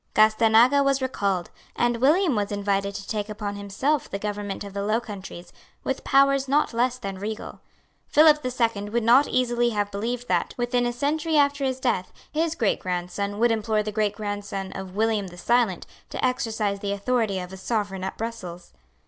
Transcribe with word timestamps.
Gastanaga 0.15 0.83
was 0.83 0.99
recalled; 0.99 1.51
and 1.75 1.97
William 1.97 2.33
was 2.35 2.51
invited 2.51 2.95
to 2.95 3.07
take 3.07 3.29
upon 3.29 3.55
himself 3.55 4.09
the 4.09 4.17
government 4.17 4.63
of 4.63 4.73
the 4.73 4.81
Low 4.81 4.99
Countries, 4.99 5.53
with 5.83 6.03
powers 6.03 6.47
not 6.47 6.73
less 6.73 6.97
than 6.97 7.19
regal. 7.19 7.61
Philip 8.07 8.41
the 8.41 8.49
Second 8.49 8.93
would 8.93 9.03
not 9.03 9.27
easily 9.27 9.69
have 9.69 9.91
believed 9.91 10.27
that, 10.27 10.55
within 10.57 10.87
a 10.87 10.91
century 10.91 11.37
after 11.37 11.63
his 11.63 11.79
death, 11.79 12.11
his 12.31 12.55
greatgrandson 12.55 13.37
would 13.37 13.51
implore 13.51 13.83
the 13.83 13.93
greatgrandson 13.93 14.71
of 14.75 14.95
William 14.95 15.27
the 15.27 15.37
Silent 15.37 15.85
to 16.09 16.25
exercise 16.25 16.79
the 16.79 16.93
authority 16.93 17.37
of 17.37 17.53
a 17.53 17.55
sovereign 17.57 18.03
at 18.03 18.17
Brussels. 18.17 18.73